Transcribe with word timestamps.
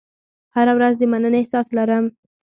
هره 0.55 0.73
ورځ 0.77 0.93
د 0.97 1.01
مننې 1.11 1.37
احساس 1.41 1.67
لرم. 1.77 2.05